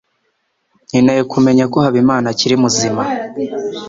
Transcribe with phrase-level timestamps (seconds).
[0.87, 3.01] Nkeneye kumenya ko Habimana akiri muzima.